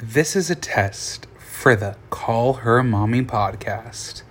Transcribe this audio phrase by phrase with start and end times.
[0.00, 4.22] This is a test for the Call Her Mommy podcast.